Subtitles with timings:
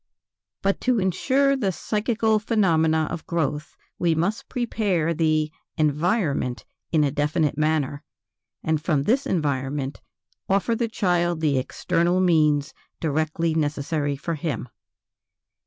[0.63, 7.11] But to ensure the psychical phenomena of growth, we must prepare the "environment" in a
[7.11, 8.03] definite manner,
[8.63, 10.01] and from this environment
[10.49, 14.69] offer the child the external means directly necessary for him.